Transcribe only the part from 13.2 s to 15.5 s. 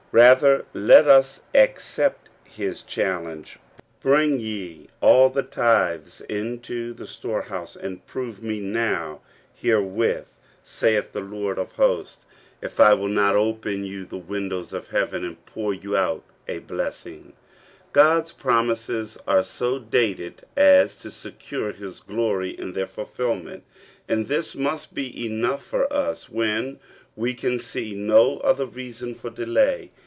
open you the windows of heaven, and